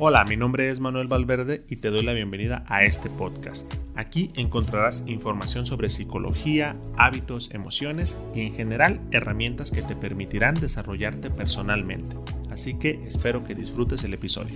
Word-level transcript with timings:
Hola, 0.00 0.24
mi 0.24 0.36
nombre 0.36 0.70
es 0.70 0.78
Manuel 0.78 1.08
Valverde 1.08 1.64
y 1.68 1.78
te 1.78 1.90
doy 1.90 2.02
la 2.02 2.12
bienvenida 2.12 2.62
a 2.68 2.84
este 2.84 3.10
podcast. 3.10 3.74
Aquí 3.96 4.30
encontrarás 4.36 5.02
información 5.08 5.66
sobre 5.66 5.88
psicología, 5.88 6.76
hábitos, 6.96 7.50
emociones 7.52 8.16
y 8.32 8.42
en 8.42 8.54
general 8.54 9.00
herramientas 9.10 9.72
que 9.72 9.82
te 9.82 9.96
permitirán 9.96 10.54
desarrollarte 10.54 11.30
personalmente. 11.30 12.16
Así 12.48 12.78
que 12.78 13.02
espero 13.08 13.42
que 13.42 13.56
disfrutes 13.56 14.04
el 14.04 14.14
episodio. 14.14 14.54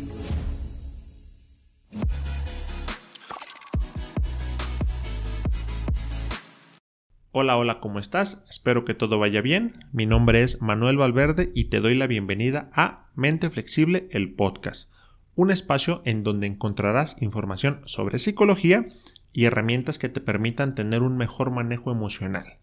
Hola, 7.33 7.56
hola, 7.56 7.81
¿cómo 7.81 7.99
estás? 7.99 8.47
Espero 8.49 8.85
que 8.85 8.95
todo 8.95 9.19
vaya 9.19 9.40
bien. 9.40 9.87
Mi 9.90 10.06
nombre 10.06 10.45
es 10.45 10.63
Manuel 10.63 10.99
Valverde 10.99 11.51
y 11.53 11.65
te 11.65 11.81
doy 11.81 11.97
la 11.97 12.06
bienvenida 12.06 12.71
a 12.74 13.11
Mente 13.17 13.51
Flexible, 13.51 14.06
el 14.13 14.35
podcast 14.35 14.92
un 15.35 15.51
espacio 15.51 16.02
en 16.05 16.23
donde 16.23 16.46
encontrarás 16.46 17.20
información 17.23 17.80
sobre 17.84 18.19
psicología 18.19 18.87
y 19.33 19.45
herramientas 19.45 19.98
que 19.98 20.09
te 20.09 20.20
permitan 20.20 20.74
tener 20.74 21.02
un 21.02 21.16
mejor 21.16 21.51
manejo 21.51 21.91
emocional. 21.91 22.59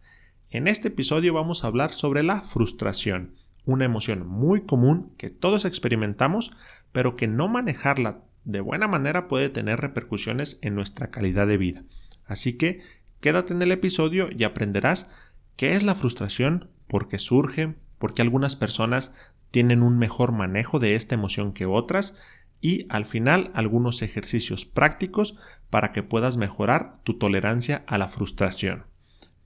En 0.52 0.68
este 0.68 0.90
episodio 0.90 1.34
vamos 1.34 1.64
a 1.64 1.68
hablar 1.68 1.94
sobre 1.94 2.24
la 2.24 2.42
frustración, 2.42 3.36
una 3.66 3.86
emoción 3.86 4.28
muy 4.28 4.62
común 4.62 5.14
que 5.18 5.30
todos 5.30 5.66
experimentamos, 5.66 6.52
pero 6.92 7.16
que 7.16 7.28
no 7.28 7.48
manejarla 7.48 8.22
de 8.46 8.62
buena 8.62 8.88
manera 8.88 9.28
puede 9.28 9.50
tener 9.50 9.80
repercusiones 9.80 10.60
en 10.62 10.76
nuestra 10.76 11.12
calidad 11.12 11.48
de 11.48 11.58
vida. 11.58 11.84
Así 12.26 12.58
que 12.58 12.82
quédate 13.20 13.54
en 13.54 13.62
el 13.62 13.72
episodio 13.72 14.30
y 14.36 14.44
aprenderás 14.44 15.14
qué 15.56 15.72
es 15.72 15.84
la 15.84 15.96
frustración, 15.96 16.70
por 16.88 17.08
qué 17.08 17.20
surge, 17.20 17.76
por 17.98 18.14
qué 18.14 18.22
algunas 18.22 18.56
personas 18.56 19.16
tienen 19.52 19.84
un 19.84 19.98
mejor 19.98 20.32
manejo 20.32 20.80
de 20.80 20.96
esta 20.96 21.16
emoción 21.16 21.54
que 21.54 21.66
otras 21.66 22.18
y 22.62 22.86
al 22.90 23.06
final 23.06 23.52
algunos 23.54 24.02
ejercicios 24.02 24.66
prácticos 24.66 25.38
para 25.70 25.92
que 25.92 26.04
puedas 26.04 26.38
mejorar 26.38 27.00
tu 27.04 27.18
tolerancia 27.18 27.84
a 27.88 27.98
la 27.98 28.08
frustración. 28.08 28.86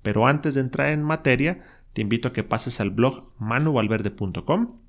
Pero 0.02 0.28
antes 0.28 0.56
de 0.56 0.62
entrar 0.62 0.90
en 0.90 1.04
materia, 1.04 1.64
te 1.94 2.02
invito 2.02 2.28
a 2.28 2.34
que 2.34 2.44
pases 2.44 2.82
al 2.82 2.92
blog 2.92 3.32
manuvalverde.com 3.40 4.80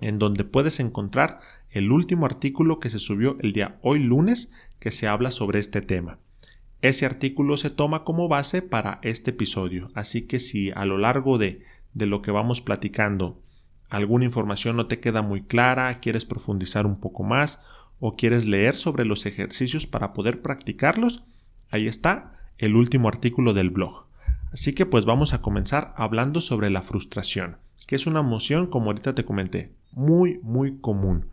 en 0.00 0.18
donde 0.18 0.44
puedes 0.44 0.80
encontrar 0.80 1.40
el 1.70 1.92
último 1.92 2.26
artículo 2.26 2.80
que 2.80 2.90
se 2.90 2.98
subió 2.98 3.36
el 3.40 3.52
día 3.52 3.78
hoy 3.82 3.98
lunes 4.00 4.52
que 4.78 4.90
se 4.90 5.06
habla 5.06 5.30
sobre 5.30 5.58
este 5.58 5.82
tema. 5.82 6.18
Ese 6.80 7.04
artículo 7.04 7.58
se 7.58 7.68
toma 7.68 8.04
como 8.04 8.26
base 8.26 8.62
para 8.62 8.98
este 9.02 9.30
episodio, 9.32 9.90
así 9.94 10.22
que 10.22 10.38
si 10.38 10.70
a 10.70 10.86
lo 10.86 10.96
largo 10.96 11.36
de, 11.36 11.62
de 11.92 12.06
lo 12.06 12.22
que 12.22 12.30
vamos 12.30 12.62
platicando 12.62 13.42
alguna 13.90 14.24
información 14.24 14.76
no 14.76 14.86
te 14.86 15.00
queda 15.00 15.20
muy 15.20 15.42
clara, 15.42 16.00
quieres 16.00 16.24
profundizar 16.24 16.86
un 16.86 16.98
poco 17.00 17.24
más 17.24 17.62
o 17.98 18.16
quieres 18.16 18.46
leer 18.46 18.76
sobre 18.76 19.04
los 19.04 19.26
ejercicios 19.26 19.86
para 19.86 20.12
poder 20.12 20.40
practicarlos, 20.40 21.24
ahí 21.70 21.86
está 21.86 22.32
el 22.56 22.76
último 22.76 23.08
artículo 23.08 23.52
del 23.52 23.70
blog. 23.70 24.06
Así 24.52 24.72
que 24.74 24.86
pues 24.86 25.04
vamos 25.04 25.34
a 25.34 25.42
comenzar 25.42 25.92
hablando 25.96 26.40
sobre 26.40 26.70
la 26.70 26.82
frustración, 26.82 27.58
que 27.86 27.96
es 27.96 28.06
una 28.06 28.20
emoción, 28.20 28.66
como 28.66 28.86
ahorita 28.86 29.14
te 29.14 29.24
comenté, 29.24 29.74
muy, 29.92 30.38
muy 30.42 30.78
común. 30.78 31.26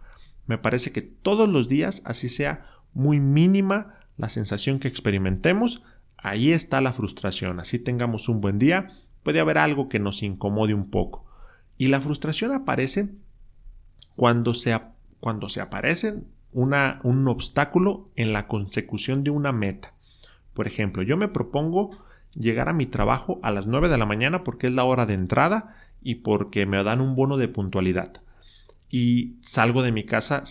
Me 0.46 0.58
parece 0.58 0.92
que 0.92 1.02
todos 1.02 1.48
los 1.48 1.68
días, 1.68 2.02
así 2.06 2.28
sea 2.28 2.66
muy 2.94 3.20
mínima 3.20 3.96
la 4.18 4.30
sensación 4.30 4.80
que 4.80 4.88
experimentemos, 4.88 5.84
ahí 6.18 6.52
está 6.52 6.82
la 6.82 6.94
frustración. 6.94 7.60
Así 7.60 7.80
tengamos 7.80 8.30
un 8.30 8.42
buen 8.42 8.58
día, 8.58 8.92
puede 9.24 9.40
haber 9.40 9.58
algo 9.58 9.90
que 9.90 10.00
nos 10.00 10.24
incomode 10.24 10.74
un 10.74 10.90
poco. 10.90 11.27
Y 11.78 11.88
la 11.88 12.02
frustración 12.02 12.52
aparece 12.52 13.10
cuando 14.16 14.54
se, 14.54 14.80
cuando 15.20 15.50
se 15.50 15.62
aparece 15.62 16.24
un 16.52 17.28
obstáculo 17.28 18.10
en 18.16 18.34
la 18.34 18.48
consecución 18.48 19.24
de 19.24 19.30
una 19.30 19.52
meta. 19.52 19.94
Por 20.54 20.66
ejemplo, 20.66 21.04
yo 21.04 21.18
me 21.18 21.28
propongo 21.28 21.92
llegar 22.34 22.68
a 22.68 22.74
mi 22.74 22.88
trabajo 22.88 23.40
a 23.44 23.52
las 23.52 23.68
9 23.68 23.90
de 23.90 23.98
la 23.98 24.06
mañana 24.06 24.44
porque 24.44 24.68
es 24.68 24.74
la 24.74 24.84
hora 24.84 25.06
de 25.06 25.14
entrada 25.14 25.76
y 26.02 26.16
porque 26.16 26.66
me 26.66 26.84
dan 26.84 27.02
un 27.02 27.16
bono 27.16 27.38
de 27.38 27.48
puntualidad. 27.48 28.22
Y 28.90 29.36
salgo 29.42 29.84
de 29.84 29.92
mi 29.92 30.04
casa 30.04 30.44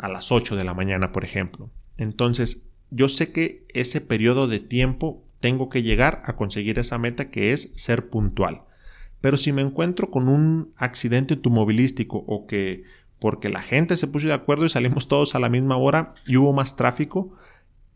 a 0.00 0.08
las 0.08 0.30
8 0.30 0.54
de 0.54 0.64
la 0.64 0.74
mañana, 0.74 1.10
por 1.10 1.24
ejemplo. 1.24 1.70
Entonces, 1.96 2.68
yo 2.90 3.08
sé 3.08 3.32
que 3.32 3.66
ese 3.72 4.00
periodo 4.00 4.46
de 4.46 4.60
tiempo 4.60 5.24
tengo 5.40 5.68
que 5.70 5.82
llegar 5.82 6.22
a 6.26 6.36
conseguir 6.36 6.78
esa 6.78 6.98
meta 6.98 7.30
que 7.30 7.52
es 7.52 7.72
ser 7.74 8.10
puntual. 8.10 8.62
Pero 9.22 9.38
si 9.38 9.52
me 9.52 9.62
encuentro 9.62 10.10
con 10.10 10.28
un 10.28 10.74
accidente 10.76 11.34
automovilístico 11.34 12.18
o 12.26 12.46
que 12.46 12.82
porque 13.18 13.48
la 13.48 13.62
gente 13.62 13.96
se 13.96 14.08
puso 14.08 14.26
de 14.26 14.34
acuerdo 14.34 14.66
y 14.66 14.68
salimos 14.68 15.06
todos 15.06 15.34
a 15.34 15.38
la 15.38 15.48
misma 15.48 15.76
hora 15.76 16.12
y 16.26 16.36
hubo 16.36 16.52
más 16.52 16.74
tráfico, 16.74 17.32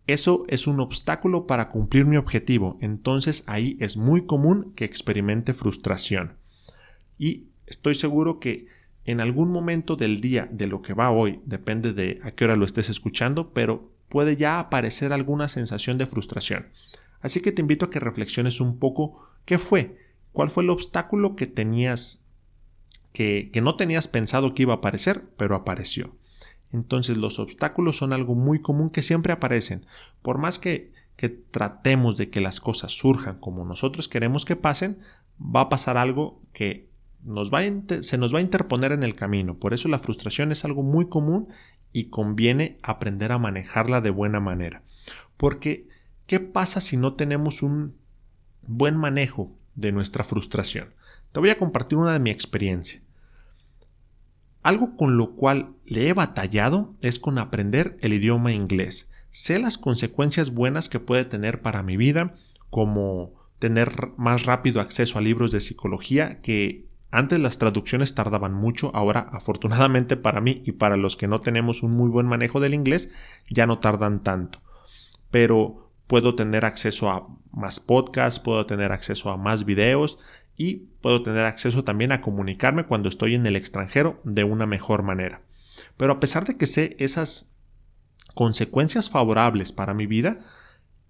eso 0.07 0.45
es 0.47 0.69
un 0.69 0.79
obstáculo 0.79 1.49
para 1.49 1.69
cumplir 1.69 2.07
mi 2.07 2.17
objetivo. 2.17 2.79
Entonces 2.81 3.43
ahí 3.49 3.77
es 3.81 3.97
muy 3.97 4.25
común 4.25 4.73
que 4.77 4.85
experimente 4.85 5.53
frustración. 5.53 6.35
Y 7.19 7.49
estoy 7.67 7.97
seguro 7.97 8.39
que 8.39 8.69
en 9.05 9.21
algún 9.21 9.51
momento 9.51 9.97
del 9.97 10.21
día 10.21 10.49
de 10.53 10.69
lo 10.69 10.81
que 10.81 10.95
va 10.95 11.11
hoy, 11.11 11.41
depende 11.45 11.93
de 11.93 12.21
a 12.23 12.31
qué 12.31 12.45
hora 12.45 12.55
lo 12.55 12.65
estés 12.65 12.89
escuchando, 12.89 13.53
pero 13.53 13.91
puede 14.09 14.37
ya 14.37 14.61
aparecer 14.61 15.13
alguna 15.13 15.49
sensación 15.49 15.99
de 15.99 16.07
frustración. 16.07 16.67
Así 17.21 17.41
que 17.41 17.51
te 17.51 17.63
invito 17.63 17.87
a 17.87 17.91
que 17.91 17.99
reflexiones 17.99 18.61
un 18.61 18.79
poco 18.79 19.29
qué 19.45 19.59
fue, 19.59 20.06
¿Cuál 20.37 20.51
fue 20.51 20.65
el 20.65 20.69
obstáculo 20.69 21.35
que 21.35 21.47
tenías, 21.47 22.27
que, 23.15 23.49
que 23.55 23.63
no 23.63 23.77
tenías 23.77 24.07
pensado 24.07 24.53
que 24.53 24.65
iba 24.65 24.75
a 24.75 24.77
aparecer, 24.77 25.31
pero 25.39 25.55
apareció? 25.55 26.15
Entonces 26.73 27.17
los 27.17 27.39
obstáculos 27.39 27.97
son 27.97 28.13
algo 28.13 28.35
muy 28.35 28.61
común 28.61 28.91
que 28.91 29.01
siempre 29.01 29.33
aparecen. 29.33 29.87
Por 30.21 30.37
más 30.37 30.59
que, 30.59 30.93
que 31.17 31.31
tratemos 31.31 32.19
de 32.19 32.29
que 32.29 32.43
las 32.43 32.61
cosas 32.61 32.93
surjan 32.93 33.39
como 33.39 33.65
nosotros 33.65 34.09
queremos 34.11 34.45
que 34.45 34.57
pasen, 34.57 34.99
va 35.41 35.63
a 35.63 35.69
pasar 35.71 35.97
algo 35.97 36.43
que 36.53 36.91
nos 37.25 37.51
va 37.51 37.63
se 38.03 38.19
nos 38.19 38.35
va 38.35 38.41
a 38.41 38.43
interponer 38.43 38.93
en 38.93 39.05
el 39.05 39.15
camino. 39.15 39.59
Por 39.59 39.73
eso 39.73 39.89
la 39.89 40.01
frustración 40.01 40.53
es 40.53 40.67
algo 40.67 40.83
muy 40.83 41.09
común 41.09 41.49
y 41.95 42.11
conviene 42.11 42.77
aprender 42.83 43.33
a 43.33 43.39
manejarla 43.39 44.03
de 44.03 44.11
buena 44.11 44.41
manera. 44.41 44.83
Porque, 45.39 45.89
¿qué 46.27 46.41
pasa 46.41 46.83
si 46.83 46.99
no 46.99 47.15
tenemos 47.15 47.63
un 47.63 47.97
buen 48.67 48.99
manejo 48.99 49.57
de 49.77 49.93
nuestra 49.93 50.25
frustración. 50.25 50.95
Te 51.33 51.41
voy 51.41 51.51
a 51.51 51.59
compartir 51.59 51.99
una 51.99 52.13
de 52.13 52.19
mi 52.19 52.31
experiencia. 52.31 53.01
Algo 54.63 54.97
con 54.97 55.17
lo 55.17 55.37
cual 55.37 55.77
le 55.85 56.09
he 56.09 56.13
batallado 56.13 56.97
es 57.01 57.21
con 57.21 57.39
aprender 57.39 57.97
el 58.01 58.13
idioma 58.13 58.53
inglés. 58.53 59.13
Sé 59.31 59.61
las 59.61 59.79
consecuencias 59.79 60.53
buenas 60.53 60.89
que 60.89 60.99
puede 60.99 61.25
tener 61.25 61.63
para 61.63 61.85
mi 61.85 61.97
vida, 61.97 62.35
como 62.71 63.35
tener 63.59 64.13
más 64.17 64.45
rápido 64.45 64.81
acceso 64.81 65.19
a 65.19 65.23
libros 65.23 65.53
de 65.53 65.61
psicología 65.61 66.41
que 66.41 66.87
antes 67.11 67.39
las 67.39 67.59
traducciones 67.59 68.15
tardaban 68.15 68.53
mucho, 68.53 68.91
ahora 68.95 69.29
afortunadamente 69.33 70.17
para 70.17 70.41
mí 70.41 70.63
y 70.67 70.73
para 70.73 70.97
los 70.97 71.17
que 71.17 71.29
no 71.29 71.41
tenemos 71.41 71.83
un 71.83 71.93
muy 71.93 72.11
buen 72.11 72.27
manejo 72.27 72.61
del 72.61 72.75
inglés 72.75 73.13
ya 73.49 73.67
no 73.67 73.79
tardan 73.79 74.23
tanto. 74.23 74.61
Pero 75.31 75.86
puedo 76.07 76.35
tener 76.35 76.65
acceso 76.65 77.11
a 77.11 77.27
más 77.53 77.81
podcasts, 77.81 78.41
puedo 78.41 78.67
tener 78.67 78.93
acceso 78.93 79.31
a 79.31 79.37
más 79.37 79.65
videos 79.65 80.19
y 80.57 80.89
puedo 81.01 81.23
tener 81.23 81.45
acceso 81.45 81.85
también 81.85 82.13
a 82.13 82.21
comunicarme 82.21 82.87
cuando 82.87 83.09
estoy 83.09 83.35
en 83.35 83.47
el 83.47 83.57
extranjero 83.57 84.21
de 84.25 84.45
una 84.45 84.67
mejor 84.67 85.03
manera. 85.03 85.43
Pero 85.97 86.15
a 86.15 86.21
pesar 86.21 86.47
de 86.47 86.57
que 86.57 86.67
sé 86.67 86.97
esas 86.99 87.53
consecuencias 88.35 89.11
favorables 89.11 89.73
para 89.73 89.95
mi 89.95 90.07
vida, 90.07 90.41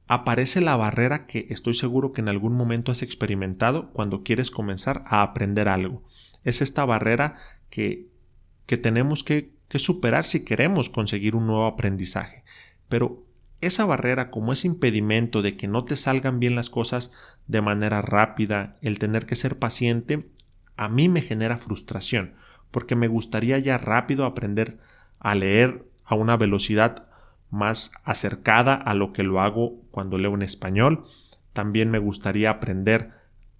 aparece 0.08 0.60
la 0.60 0.76
barrera 0.76 1.26
que 1.26 1.46
estoy 1.50 1.74
seguro 1.74 2.12
que 2.12 2.20
en 2.20 2.28
algún 2.28 2.54
momento 2.54 2.92
has 2.92 3.02
experimentado 3.02 3.90
cuando 3.92 4.22
quieres 4.22 4.50
comenzar 4.50 5.04
a 5.06 5.22
aprender 5.22 5.68
algo. 5.68 6.04
Es 6.44 6.62
esta 6.62 6.84
barrera 6.84 7.36
que, 7.70 8.08
que 8.66 8.76
tenemos 8.76 9.24
que, 9.24 9.52
que 9.68 9.78
superar 9.78 10.24
si 10.24 10.44
queremos 10.44 10.88
conseguir 10.88 11.34
un 11.34 11.46
nuevo 11.46 11.66
aprendizaje. 11.66 12.44
Pero 12.88 13.25
esa 13.60 13.84
barrera 13.84 14.30
como 14.30 14.52
ese 14.52 14.66
impedimento 14.66 15.42
de 15.42 15.56
que 15.56 15.68
no 15.68 15.84
te 15.84 15.96
salgan 15.96 16.40
bien 16.40 16.54
las 16.54 16.70
cosas 16.70 17.12
de 17.46 17.60
manera 17.60 18.02
rápida, 18.02 18.76
el 18.82 18.98
tener 18.98 19.26
que 19.26 19.36
ser 19.36 19.58
paciente, 19.58 20.28
a 20.76 20.88
mí 20.88 21.08
me 21.08 21.22
genera 21.22 21.56
frustración, 21.56 22.34
porque 22.70 22.96
me 22.96 23.08
gustaría 23.08 23.58
ya 23.58 23.78
rápido 23.78 24.24
aprender 24.24 24.78
a 25.18 25.34
leer 25.34 25.84
a 26.04 26.14
una 26.14 26.36
velocidad 26.36 27.06
más 27.50 27.92
acercada 28.04 28.74
a 28.74 28.94
lo 28.94 29.12
que 29.12 29.22
lo 29.22 29.40
hago 29.40 29.80
cuando 29.90 30.18
leo 30.18 30.34
en 30.34 30.42
español. 30.42 31.04
También 31.52 31.90
me 31.90 31.98
gustaría 31.98 32.50
aprender 32.50 33.12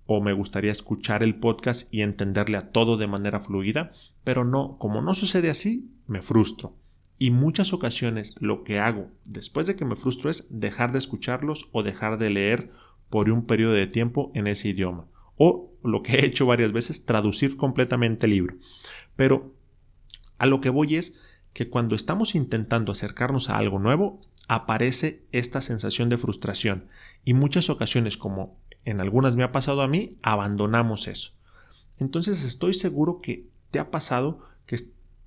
o 0.07 0.21
me 0.21 0.33
gustaría 0.33 0.71
escuchar 0.71 1.23
el 1.23 1.37
podcast 1.37 1.93
y 1.93 2.03
entenderle 2.03 2.59
a 2.59 2.71
todo 2.71 2.97
de 2.97 3.07
manera 3.07 3.41
fluida, 3.41 3.91
pero 4.23 4.45
no, 4.45 4.77
como 4.79 5.03
no 5.03 5.15
sucede 5.15 5.51
así, 5.51 5.91
me 6.07 6.23
frustro. 6.23 6.75
Y 7.19 7.31
muchas 7.31 7.73
ocasiones 7.73 8.35
lo 8.39 8.63
que 8.63 8.79
hago 8.79 9.11
después 9.25 9.67
de 9.67 9.77
que 9.77 9.85
me 9.85 9.97
frustro 9.97 10.31
es 10.31 10.49
dejar 10.51 10.93
de 10.93 10.99
escucharlos 10.99 11.69
o 11.73 11.83
dejar 11.83 12.19
de 12.19 12.31
leer 12.31 12.71
por 13.09 13.31
un 13.31 13.47
periodo 13.47 13.73
de 13.73 13.87
tiempo 13.87 14.31
en 14.35 14.47
ese 14.47 14.69
idioma. 14.69 15.07
O 15.37 15.73
lo 15.83 16.03
que 16.03 16.17
he 16.17 16.27
hecho 16.27 16.47
varias 16.47 16.73
veces, 16.73 17.07
traducir 17.07 17.57
completamente 17.57 18.27
el 18.27 18.33
libro. 18.33 18.57
Pero 19.15 19.55
a 20.39 20.47
lo 20.47 20.61
que 20.61 20.71
voy 20.71 20.97
es 20.97 21.19
que 21.53 21.69
cuando 21.71 21.95
estamos 21.95 22.35
intentando 22.35 22.93
acercarnos 22.93 23.49
a 23.49 23.57
algo 23.57 23.79
nuevo, 23.79 24.21
aparece 24.49 25.25
esta 25.33 25.62
sensación 25.62 26.09
de 26.09 26.19
frustración 26.19 26.89
y 27.25 27.35
muchas 27.35 27.71
ocasiones, 27.71 28.17
como 28.17 28.59
en 28.85 29.01
algunas 29.01 29.37
me 29.37 29.43
ha 29.43 29.53
pasado 29.53 29.83
a 29.83 29.89
mí, 29.89 30.17
abandonamos 30.23 31.09
eso. 31.09 31.33
Entonces 31.99 32.45
estoy 32.45 32.75
seguro 32.75 33.21
que 33.21 33.49
te 33.71 33.79
ha 33.79 33.91
pasado 33.91 34.41
que 34.67 34.77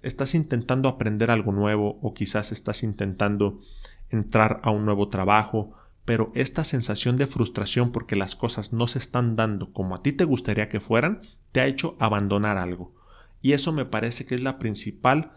estás 0.01 0.35
intentando 0.35 0.89
aprender 0.89 1.31
algo 1.31 1.51
nuevo 1.51 1.99
o 2.01 2.13
quizás 2.13 2.51
estás 2.51 2.83
intentando 2.83 3.61
entrar 4.09 4.59
a 4.63 4.71
un 4.71 4.85
nuevo 4.85 5.09
trabajo, 5.09 5.73
pero 6.05 6.31
esta 6.33 6.63
sensación 6.63 7.17
de 7.17 7.27
frustración 7.27 7.91
porque 7.91 8.15
las 8.15 8.35
cosas 8.35 8.73
no 8.73 8.87
se 8.87 8.99
están 8.99 9.35
dando 9.35 9.71
como 9.71 9.95
a 9.95 10.01
ti 10.01 10.11
te 10.13 10.23
gustaría 10.23 10.69
que 10.69 10.79
fueran, 10.79 11.21
te 11.51 11.61
ha 11.61 11.67
hecho 11.67 11.95
abandonar 11.99 12.57
algo. 12.57 12.93
Y 13.41 13.53
eso 13.53 13.71
me 13.71 13.85
parece 13.85 14.25
que 14.25 14.35
es 14.35 14.41
la 14.41 14.59
principal 14.59 15.33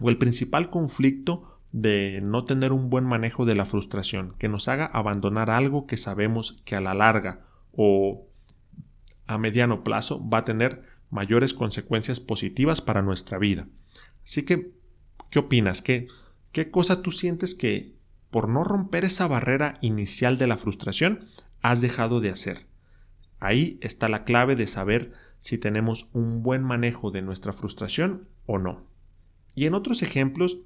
o 0.00 0.10
el 0.10 0.18
principal 0.18 0.70
conflicto 0.70 1.58
de 1.72 2.20
no 2.22 2.44
tener 2.44 2.72
un 2.72 2.88
buen 2.88 3.04
manejo 3.04 3.44
de 3.44 3.56
la 3.56 3.66
frustración, 3.66 4.36
que 4.38 4.48
nos 4.48 4.68
haga 4.68 4.86
abandonar 4.86 5.50
algo 5.50 5.86
que 5.86 5.96
sabemos 5.96 6.62
que 6.64 6.76
a 6.76 6.80
la 6.80 6.94
larga 6.94 7.40
o 7.72 8.28
a 9.26 9.38
mediano 9.38 9.82
plazo 9.82 10.26
va 10.28 10.38
a 10.38 10.44
tener 10.44 10.82
mayores 11.14 11.54
consecuencias 11.54 12.18
positivas 12.18 12.80
para 12.80 13.00
nuestra 13.00 13.38
vida. 13.38 13.68
Así 14.24 14.44
que, 14.44 14.72
¿qué 15.30 15.38
opinas? 15.38 15.80
¿Qué, 15.80 16.08
qué 16.50 16.70
cosa 16.70 17.02
tú 17.02 17.12
sientes 17.12 17.54
que 17.54 17.94
por 18.30 18.48
no 18.48 18.64
romper 18.64 19.04
esa 19.04 19.28
barrera 19.28 19.78
inicial 19.80 20.38
de 20.38 20.48
la 20.48 20.56
frustración 20.56 21.28
has 21.62 21.80
dejado 21.80 22.20
de 22.20 22.30
hacer? 22.30 22.66
Ahí 23.38 23.78
está 23.80 24.08
la 24.08 24.24
clave 24.24 24.56
de 24.56 24.66
saber 24.66 25.12
si 25.38 25.56
tenemos 25.56 26.10
un 26.14 26.42
buen 26.42 26.64
manejo 26.64 27.12
de 27.12 27.22
nuestra 27.22 27.52
frustración 27.52 28.28
o 28.46 28.58
no. 28.58 28.84
Y 29.54 29.66
en 29.66 29.74
otros 29.74 30.02
ejemplos, 30.02 30.58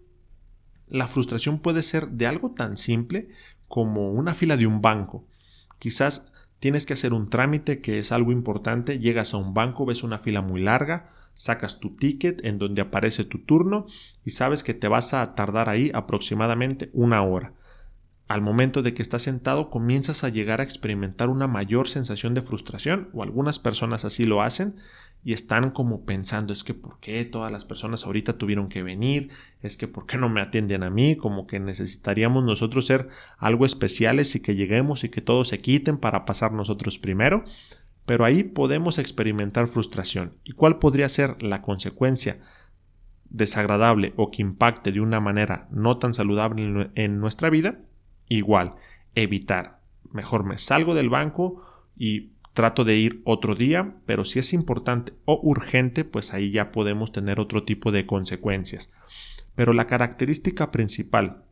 la 0.86 1.08
frustración 1.08 1.58
puede 1.58 1.82
ser 1.82 2.08
de 2.08 2.26
algo 2.26 2.52
tan 2.52 2.78
simple 2.78 3.28
como 3.66 4.12
una 4.12 4.32
fila 4.32 4.56
de 4.56 4.66
un 4.66 4.80
banco. 4.80 5.26
Quizás 5.78 6.32
tienes 6.60 6.86
que 6.86 6.94
hacer 6.94 7.12
un 7.12 7.30
trámite 7.30 7.80
que 7.80 7.98
es 7.98 8.12
algo 8.12 8.32
importante, 8.32 8.98
llegas 8.98 9.34
a 9.34 9.38
un 9.38 9.54
banco, 9.54 9.86
ves 9.86 10.02
una 10.02 10.18
fila 10.18 10.40
muy 10.42 10.60
larga, 10.60 11.10
sacas 11.32 11.80
tu 11.80 11.96
ticket 11.96 12.44
en 12.44 12.58
donde 12.58 12.82
aparece 12.82 13.24
tu 13.24 13.38
turno 13.38 13.86
y 14.24 14.30
sabes 14.30 14.62
que 14.62 14.74
te 14.74 14.88
vas 14.88 15.14
a 15.14 15.34
tardar 15.34 15.68
ahí 15.68 15.90
aproximadamente 15.94 16.90
una 16.92 17.22
hora 17.22 17.52
al 18.28 18.42
momento 18.42 18.82
de 18.82 18.92
que 18.92 19.00
estás 19.00 19.22
sentado 19.22 19.70
comienzas 19.70 20.22
a 20.22 20.28
llegar 20.28 20.60
a 20.60 20.64
experimentar 20.64 21.30
una 21.30 21.46
mayor 21.46 21.88
sensación 21.88 22.34
de 22.34 22.42
frustración 22.42 23.08
o 23.14 23.22
algunas 23.22 23.58
personas 23.58 24.04
así 24.04 24.26
lo 24.26 24.42
hacen 24.42 24.76
y 25.24 25.32
están 25.32 25.70
como 25.70 26.04
pensando 26.04 26.52
es 26.52 26.62
que 26.62 26.74
por 26.74 27.00
qué 27.00 27.24
todas 27.24 27.50
las 27.50 27.64
personas 27.64 28.04
ahorita 28.04 28.38
tuvieron 28.38 28.68
que 28.68 28.82
venir, 28.82 29.30
es 29.62 29.76
que 29.76 29.88
por 29.88 30.06
qué 30.06 30.16
no 30.16 30.28
me 30.28 30.40
atienden 30.40 30.82
a 30.82 30.90
mí, 30.90 31.16
como 31.16 31.46
que 31.46 31.58
necesitaríamos 31.58 32.44
nosotros 32.44 32.86
ser 32.86 33.08
algo 33.38 33.66
especiales 33.66 34.34
y 34.36 34.42
que 34.42 34.54
lleguemos 34.54 35.04
y 35.04 35.08
que 35.08 35.20
todos 35.20 35.48
se 35.48 35.60
quiten 35.60 35.98
para 35.98 36.24
pasar 36.24 36.52
nosotros 36.52 36.98
primero, 36.98 37.44
pero 38.06 38.24
ahí 38.24 38.44
podemos 38.44 38.98
experimentar 38.98 39.66
frustración. 39.66 40.34
¿Y 40.44 40.52
cuál 40.52 40.78
podría 40.78 41.08
ser 41.08 41.42
la 41.42 41.62
consecuencia 41.62 42.40
desagradable 43.28 44.14
o 44.16 44.30
que 44.30 44.42
impacte 44.42 44.92
de 44.92 45.00
una 45.00 45.20
manera 45.20 45.66
no 45.70 45.98
tan 45.98 46.14
saludable 46.14 46.90
en 46.94 47.20
nuestra 47.20 47.50
vida? 47.50 47.80
Igual, 48.28 48.74
evitar. 49.14 49.80
Mejor 50.10 50.44
me 50.44 50.58
salgo 50.58 50.94
del 50.94 51.10
banco 51.10 51.62
y 51.96 52.32
trato 52.54 52.84
de 52.84 52.96
ir 52.96 53.22
otro 53.24 53.54
día, 53.54 53.96
pero 54.06 54.24
si 54.24 54.38
es 54.38 54.52
importante 54.52 55.12
o 55.24 55.38
urgente, 55.42 56.04
pues 56.04 56.34
ahí 56.34 56.50
ya 56.50 56.72
podemos 56.72 57.12
tener 57.12 57.40
otro 57.40 57.62
tipo 57.62 57.92
de 57.92 58.06
consecuencias. 58.06 58.92
Pero 59.54 59.72
la 59.72 59.86
característica 59.86 60.70
principal 60.70 61.44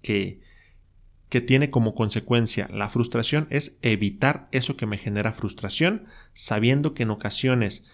que, 0.00 0.40
que 1.28 1.40
tiene 1.40 1.70
como 1.70 1.94
consecuencia 1.94 2.68
la 2.72 2.88
frustración 2.88 3.46
es 3.50 3.78
evitar 3.82 4.48
eso 4.52 4.76
que 4.76 4.86
me 4.86 4.98
genera 4.98 5.32
frustración, 5.32 6.06
sabiendo 6.32 6.94
que 6.94 7.04
en 7.04 7.10
ocasiones 7.10 7.90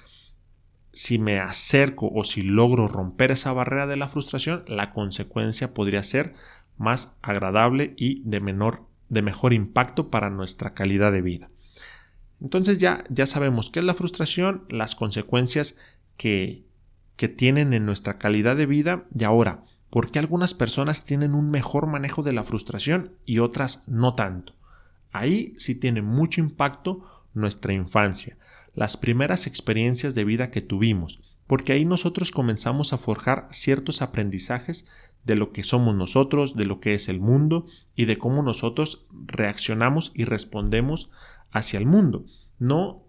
si 0.98 1.18
me 1.18 1.38
acerco 1.38 2.10
o 2.12 2.24
si 2.24 2.42
logro 2.42 2.88
romper 2.88 3.30
esa 3.30 3.52
barrera 3.52 3.86
de 3.86 3.96
la 3.96 4.08
frustración, 4.08 4.64
la 4.66 4.92
consecuencia 4.92 5.72
podría 5.72 6.02
ser 6.02 6.34
más 6.78 7.18
agradable 7.22 7.94
y 7.96 8.22
de 8.24 8.40
menor 8.40 8.88
de 9.08 9.22
mejor 9.22 9.52
impacto 9.52 10.10
para 10.10 10.30
nuestra 10.30 10.74
calidad 10.74 11.12
de 11.12 11.22
vida. 11.22 11.50
Entonces 12.40 12.78
ya, 12.78 13.04
ya 13.08 13.26
sabemos 13.26 13.70
qué 13.70 13.80
es 13.80 13.84
la 13.84 13.94
frustración, 13.94 14.64
las 14.68 14.94
consecuencias 14.94 15.76
que, 16.16 16.64
que 17.16 17.28
tienen 17.28 17.72
en 17.72 17.84
nuestra 17.86 18.18
calidad 18.18 18.56
de 18.56 18.66
vida 18.66 19.06
y 19.16 19.24
ahora, 19.24 19.64
¿por 19.90 20.10
qué 20.10 20.18
algunas 20.18 20.54
personas 20.54 21.04
tienen 21.04 21.34
un 21.34 21.50
mejor 21.50 21.86
manejo 21.86 22.22
de 22.22 22.32
la 22.32 22.44
frustración 22.44 23.14
y 23.24 23.38
otras 23.38 23.88
no 23.88 24.14
tanto? 24.14 24.54
Ahí 25.10 25.54
sí 25.56 25.74
tiene 25.74 26.02
mucho 26.02 26.40
impacto 26.40 27.04
nuestra 27.34 27.72
infancia, 27.72 28.36
las 28.74 28.96
primeras 28.96 29.46
experiencias 29.46 30.14
de 30.14 30.24
vida 30.24 30.50
que 30.50 30.60
tuvimos, 30.60 31.20
porque 31.46 31.72
ahí 31.72 31.84
nosotros 31.84 32.30
comenzamos 32.30 32.92
a 32.92 32.98
forjar 32.98 33.48
ciertos 33.50 34.02
aprendizajes 34.02 34.86
de 35.28 35.36
lo 35.36 35.52
que 35.52 35.62
somos 35.62 35.94
nosotros, 35.94 36.56
de 36.56 36.64
lo 36.64 36.80
que 36.80 36.94
es 36.94 37.08
el 37.08 37.20
mundo 37.20 37.66
y 37.94 38.06
de 38.06 38.16
cómo 38.16 38.42
nosotros 38.42 39.06
reaccionamos 39.26 40.10
y 40.14 40.24
respondemos 40.24 41.10
hacia 41.52 41.78
el 41.78 41.86
mundo. 41.86 42.24
No 42.58 43.04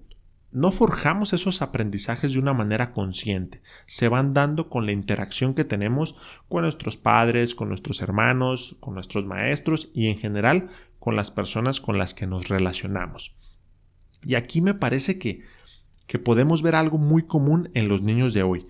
no 0.51 0.71
forjamos 0.71 1.33
esos 1.33 1.61
aprendizajes 1.61 2.33
de 2.33 2.39
una 2.39 2.53
manera 2.53 2.91
consciente, 2.91 3.61
se 3.85 4.07
van 4.07 4.33
dando 4.33 4.67
con 4.67 4.87
la 4.87 4.91
interacción 4.91 5.53
que 5.53 5.63
tenemos 5.63 6.15
con 6.47 6.63
nuestros 6.63 6.97
padres, 6.97 7.53
con 7.53 7.69
nuestros 7.69 8.01
hermanos, 8.01 8.75
con 8.79 8.95
nuestros 8.95 9.25
maestros 9.25 9.91
y 9.93 10.07
en 10.07 10.17
general 10.17 10.69
con 10.97 11.15
las 11.15 11.29
personas 11.29 11.79
con 11.79 11.99
las 11.99 12.15
que 12.15 12.25
nos 12.25 12.49
relacionamos. 12.49 13.35
Y 14.23 14.35
aquí 14.35 14.59
me 14.61 14.73
parece 14.73 15.19
que, 15.19 15.43
que 16.07 16.17
podemos 16.17 16.63
ver 16.63 16.73
algo 16.73 16.97
muy 16.97 17.23
común 17.23 17.69
en 17.75 17.87
los 17.87 18.01
niños 18.01 18.33
de 18.33 18.41
hoy. 18.41 18.67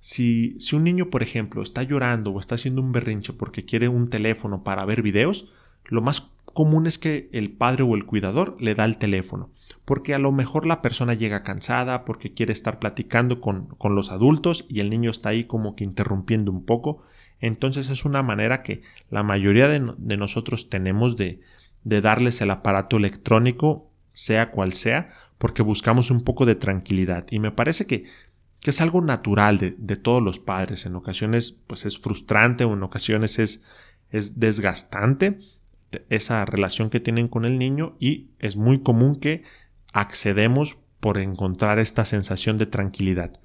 Si, 0.00 0.58
si 0.60 0.76
un 0.76 0.84
niño, 0.84 1.10
por 1.10 1.22
ejemplo, 1.22 1.62
está 1.62 1.82
llorando 1.82 2.30
o 2.32 2.40
está 2.40 2.54
haciendo 2.54 2.80
un 2.80 2.92
berrinche 2.92 3.32
porque 3.32 3.64
quiere 3.64 3.88
un 3.88 4.08
teléfono 4.08 4.62
para 4.62 4.84
ver 4.84 5.02
videos, 5.02 5.50
lo 5.84 6.02
más 6.02 6.32
común 6.44 6.86
es 6.86 6.98
que 6.98 7.28
el 7.32 7.52
padre 7.52 7.82
o 7.82 7.94
el 7.94 8.04
cuidador 8.04 8.56
le 8.60 8.74
da 8.74 8.84
el 8.84 8.98
teléfono, 8.98 9.50
porque 9.84 10.14
a 10.14 10.18
lo 10.18 10.32
mejor 10.32 10.66
la 10.66 10.82
persona 10.82 11.14
llega 11.14 11.42
cansada, 11.42 12.04
porque 12.04 12.34
quiere 12.34 12.52
estar 12.52 12.78
platicando 12.78 13.40
con, 13.40 13.68
los 13.94 14.10
adultos 14.10 14.66
y 14.68 14.80
el 14.80 14.90
niño 14.90 15.10
está 15.10 15.30
ahí 15.30 15.44
como 15.44 15.76
que 15.76 15.84
interrumpiendo 15.84 16.50
un 16.50 16.64
poco. 16.64 17.02
Entonces 17.40 17.90
es 17.90 18.04
una 18.04 18.22
manera 18.22 18.62
que 18.62 18.82
la 19.10 19.22
mayoría 19.22 19.68
de, 19.68 19.94
de 19.96 20.16
nosotros 20.16 20.68
tenemos 20.68 21.16
de, 21.16 21.40
de 21.84 22.00
darles 22.00 22.40
el 22.40 22.50
aparato 22.50 22.96
electrónico, 22.96 23.90
sea 24.12 24.50
cual 24.50 24.72
sea, 24.72 25.10
porque 25.38 25.62
buscamos 25.62 26.10
un 26.10 26.24
poco 26.24 26.44
de 26.44 26.56
tranquilidad. 26.56 27.26
Y 27.30 27.38
me 27.38 27.52
parece 27.52 27.86
que 27.86 28.04
que 28.60 28.70
es 28.70 28.80
algo 28.80 29.00
natural 29.00 29.58
de, 29.58 29.74
de, 29.78 29.96
todos 29.96 30.22
los 30.22 30.38
padres. 30.38 30.86
En 30.86 30.96
ocasiones, 30.96 31.52
pues 31.66 31.86
es 31.86 31.98
frustrante 31.98 32.64
o 32.64 32.74
en 32.74 32.82
ocasiones 32.82 33.38
es, 33.38 33.64
es 34.10 34.40
desgastante 34.40 35.38
esa 36.08 36.44
relación 36.44 36.90
que 36.90 37.00
tienen 37.00 37.28
con 37.28 37.44
el 37.44 37.58
niño 37.58 37.96
y 37.98 38.30
es 38.38 38.56
muy 38.56 38.80
común 38.80 39.16
que 39.16 39.44
accedemos 39.92 40.76
por 41.00 41.18
encontrar 41.18 41.78
esta 41.78 42.04
sensación 42.04 42.58
de 42.58 42.66
tranquilidad. 42.66 43.40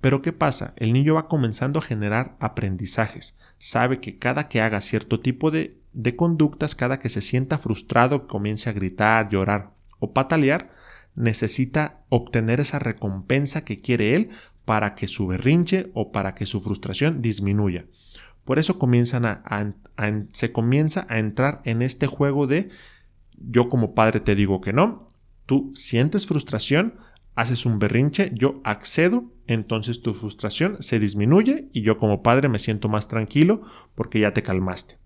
Pero 0.00 0.22
¿qué 0.22 0.32
pasa? 0.32 0.74
El 0.76 0.92
niño 0.92 1.14
va 1.14 1.28
comenzando 1.28 1.78
a 1.78 1.82
generar 1.82 2.36
aprendizajes. 2.40 3.38
Sabe 3.58 4.00
que 4.00 4.18
cada 4.18 4.48
que 4.48 4.60
haga 4.60 4.80
cierto 4.80 5.20
tipo 5.20 5.50
de, 5.50 5.78
de 5.92 6.16
conductas, 6.16 6.74
cada 6.74 6.98
que 6.98 7.08
se 7.08 7.20
sienta 7.20 7.58
frustrado, 7.58 8.26
comience 8.26 8.68
a 8.68 8.72
gritar, 8.72 9.28
llorar 9.28 9.70
o 10.00 10.12
patalear, 10.12 10.70
necesita 11.14 12.00
obtener 12.08 12.58
esa 12.60 12.78
recompensa 12.78 13.64
que 13.64 13.80
quiere 13.80 14.16
él 14.16 14.30
para 14.64 14.94
que 14.94 15.08
su 15.08 15.26
berrinche 15.26 15.90
o 15.94 16.12
para 16.12 16.34
que 16.34 16.46
su 16.46 16.60
frustración 16.60 17.22
disminuya. 17.22 17.86
Por 18.44 18.58
eso 18.58 18.74
se 20.32 20.52
comienza 20.52 21.06
a 21.08 21.18
entrar 21.18 21.62
en 21.64 21.82
este 21.82 22.06
juego 22.06 22.46
de 22.46 22.70
yo 23.36 23.68
como 23.68 23.94
padre 23.94 24.20
te 24.20 24.34
digo 24.34 24.60
que 24.60 24.72
no, 24.72 25.12
tú 25.46 25.70
sientes 25.74 26.26
frustración, 26.26 26.94
haces 27.34 27.66
un 27.66 27.78
berrinche, 27.78 28.30
yo 28.34 28.60
accedo, 28.64 29.32
entonces 29.46 30.02
tu 30.02 30.14
frustración 30.14 30.76
se 30.80 30.98
disminuye 30.98 31.68
y 31.72 31.82
yo 31.82 31.96
como 31.96 32.22
padre 32.22 32.48
me 32.48 32.58
siento 32.58 32.88
más 32.88 33.08
tranquilo 33.08 33.62
porque 33.94 34.20
ya 34.20 34.32
te 34.32 34.42
calmaste. 34.42 34.98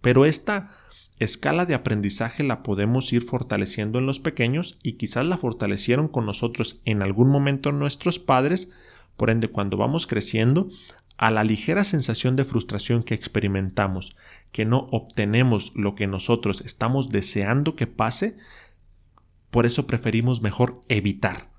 Pero 0.00 0.24
esta 0.24 0.70
escala 1.18 1.64
de 1.64 1.74
aprendizaje 1.74 2.42
la 2.42 2.62
podemos 2.62 3.12
ir 3.12 3.22
fortaleciendo 3.22 3.98
en 3.98 4.06
los 4.06 4.20
pequeños 4.20 4.78
y 4.82 4.92
quizás 4.92 5.26
la 5.26 5.36
fortalecieron 5.36 6.08
con 6.08 6.26
nosotros 6.26 6.80
en 6.84 7.02
algún 7.02 7.28
momento 7.28 7.72
nuestros 7.72 8.18
padres, 8.18 8.70
por 9.16 9.30
ende 9.30 9.48
cuando 9.48 9.76
vamos 9.76 10.06
creciendo, 10.06 10.68
a 11.16 11.30
la 11.30 11.44
ligera 11.44 11.84
sensación 11.84 12.36
de 12.36 12.44
frustración 12.44 13.02
que 13.02 13.14
experimentamos, 13.14 14.16
que 14.52 14.64
no 14.64 14.88
obtenemos 14.90 15.72
lo 15.74 15.94
que 15.94 16.06
nosotros 16.06 16.60
estamos 16.60 17.08
deseando 17.08 17.74
que 17.74 17.86
pase, 17.86 18.36
por 19.50 19.64
eso 19.64 19.86
preferimos 19.86 20.42
mejor 20.42 20.84
evitar, 20.88 21.50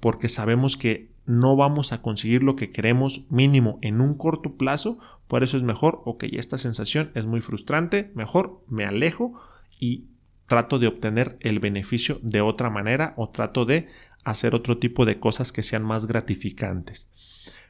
porque 0.00 0.28
sabemos 0.28 0.76
que 0.76 1.10
no 1.28 1.56
vamos 1.56 1.92
a 1.92 2.00
conseguir 2.00 2.42
lo 2.42 2.56
que 2.56 2.70
queremos 2.70 3.26
mínimo 3.30 3.78
en 3.82 4.00
un 4.00 4.14
corto 4.14 4.56
plazo, 4.56 4.98
por 5.28 5.42
eso 5.44 5.58
es 5.58 5.62
mejor, 5.62 6.00
ok, 6.06 6.24
esta 6.32 6.56
sensación 6.56 7.10
es 7.14 7.26
muy 7.26 7.42
frustrante, 7.42 8.10
mejor 8.14 8.64
me 8.66 8.86
alejo 8.86 9.38
y 9.78 10.06
trato 10.46 10.78
de 10.78 10.86
obtener 10.86 11.36
el 11.40 11.60
beneficio 11.60 12.18
de 12.22 12.40
otra 12.40 12.70
manera 12.70 13.12
o 13.18 13.28
trato 13.28 13.66
de 13.66 13.88
hacer 14.24 14.54
otro 14.54 14.78
tipo 14.78 15.04
de 15.04 15.20
cosas 15.20 15.52
que 15.52 15.62
sean 15.62 15.82
más 15.82 16.06
gratificantes. 16.06 17.10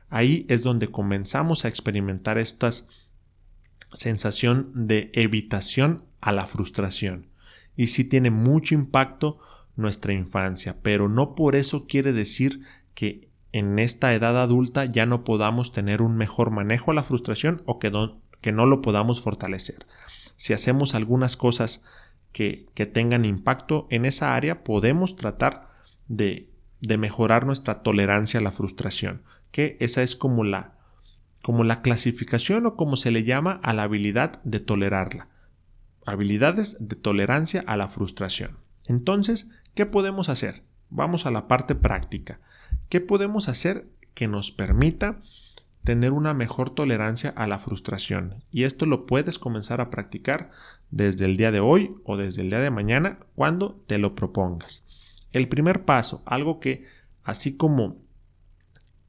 Ahí 0.08 0.46
es 0.48 0.62
donde 0.62 0.88
comenzamos 0.88 1.64
a 1.64 1.68
experimentar 1.68 2.38
esta 2.38 2.70
sensación 3.92 4.70
de 4.72 5.10
evitación 5.14 6.04
a 6.20 6.30
la 6.30 6.46
frustración. 6.46 7.26
Y 7.76 7.88
sí 7.88 8.04
tiene 8.04 8.30
mucho 8.30 8.76
impacto 8.76 9.40
nuestra 9.74 10.12
infancia, 10.12 10.76
pero 10.80 11.08
no 11.08 11.34
por 11.34 11.56
eso 11.56 11.88
quiere 11.88 12.12
decir 12.12 12.62
que 12.94 13.27
en 13.52 13.78
esta 13.78 14.14
edad 14.14 14.40
adulta 14.40 14.84
ya 14.84 15.06
no 15.06 15.24
podamos 15.24 15.72
tener 15.72 16.02
un 16.02 16.16
mejor 16.16 16.50
manejo 16.50 16.90
a 16.90 16.94
la 16.94 17.02
frustración 17.02 17.62
o 17.64 17.78
que 17.78 17.90
no, 17.90 18.66
lo 18.66 18.82
podamos 18.82 19.22
fortalecer. 19.22 19.86
Si 20.36 20.52
hacemos 20.52 20.94
algunas 20.94 21.36
cosas 21.36 21.84
que, 22.32 22.68
tengan 22.92 23.24
impacto 23.24 23.86
en 23.90 24.04
esa 24.04 24.36
área, 24.36 24.62
podemos 24.64 25.16
tratar 25.16 25.70
de, 26.06 26.50
de 26.80 26.98
mejorar 26.98 27.46
nuestra 27.46 27.82
tolerancia 27.82 28.40
a 28.40 28.42
la 28.42 28.52
frustración, 28.52 29.22
que 29.50 29.76
esa 29.80 30.02
es 30.02 30.14
como 30.14 30.44
la, 30.44 30.78
como 31.42 31.64
la 31.64 31.80
clasificación 31.80 32.66
o 32.66 32.76
como 32.76 32.96
se 32.96 33.10
le 33.10 33.24
llama 33.24 33.60
a 33.62 33.72
la 33.72 33.84
habilidad 33.84 34.42
de 34.44 34.60
tolerarla. 34.60 35.28
Habilidades 36.06 36.76
de 36.80 36.96
tolerancia 36.96 37.64
a 37.66 37.76
la 37.76 37.88
frustración. 37.88 38.58
Entonces, 38.86 39.50
¿qué 39.74 39.86
podemos 39.86 40.28
hacer? 40.28 40.62
Vamos 40.90 41.26
a 41.26 41.30
la 41.30 41.48
parte 41.48 41.74
práctica. 41.74 42.40
¿Qué 42.88 43.02
podemos 43.02 43.48
hacer 43.48 43.86
que 44.14 44.28
nos 44.28 44.50
permita 44.50 45.20
tener 45.82 46.12
una 46.12 46.32
mejor 46.32 46.70
tolerancia 46.70 47.30
a 47.36 47.46
la 47.46 47.58
frustración? 47.58 48.42
Y 48.50 48.64
esto 48.64 48.86
lo 48.86 49.04
puedes 49.04 49.38
comenzar 49.38 49.82
a 49.82 49.90
practicar 49.90 50.50
desde 50.90 51.26
el 51.26 51.36
día 51.36 51.52
de 51.52 51.60
hoy 51.60 51.94
o 52.04 52.16
desde 52.16 52.40
el 52.40 52.48
día 52.48 52.60
de 52.60 52.70
mañana 52.70 53.18
cuando 53.34 53.74
te 53.86 53.98
lo 53.98 54.14
propongas. 54.14 54.86
El 55.32 55.48
primer 55.48 55.84
paso, 55.84 56.22
algo 56.24 56.60
que 56.60 56.86
así 57.24 57.58
como 57.58 57.98